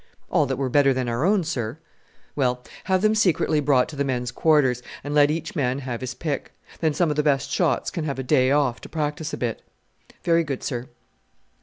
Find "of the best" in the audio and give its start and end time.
7.11-7.51